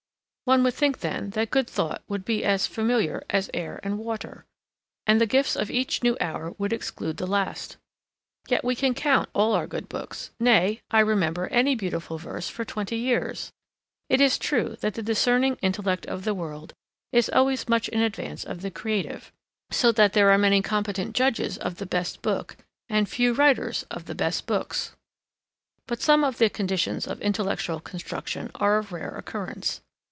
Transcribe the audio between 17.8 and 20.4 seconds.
in advance of the creative, so that there are